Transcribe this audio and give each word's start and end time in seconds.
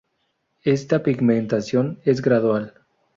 Esta 0.63 1.03
pigmentación 1.03 1.99
es 2.05 2.23
gradual. 2.23 2.73